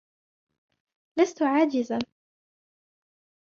لستُ 1.19 1.41
عاجزا. 1.43 1.99